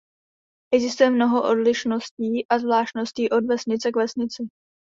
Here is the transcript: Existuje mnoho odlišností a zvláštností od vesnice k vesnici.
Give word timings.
Existuje 0.73 1.09
mnoho 1.09 1.49
odlišností 1.51 2.45
a 2.49 2.59
zvláštností 2.59 3.29
od 3.29 3.45
vesnice 3.45 3.91
k 3.91 3.97
vesnici. 3.97 4.43